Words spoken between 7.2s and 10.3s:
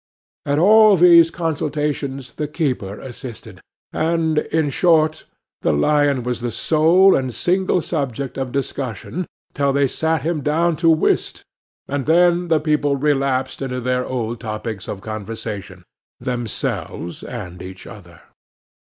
single subject of discussion till they sat